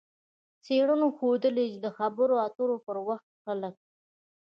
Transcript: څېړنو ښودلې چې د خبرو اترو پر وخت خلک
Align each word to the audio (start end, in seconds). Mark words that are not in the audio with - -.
څېړنو 0.65 1.07
ښودلې 1.17 1.65
چې 1.71 1.79
د 1.85 1.87
خبرو 1.97 2.33
اترو 2.45 2.75
پر 2.85 2.97
وخت 3.07 3.29
خلک 3.45 3.75